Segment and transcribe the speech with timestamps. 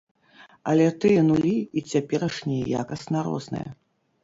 [0.71, 3.69] Але тыя нулі і цяперашнія якасна розныя.